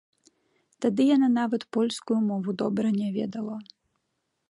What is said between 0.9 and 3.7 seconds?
яна нават польскую мову добра не ведала.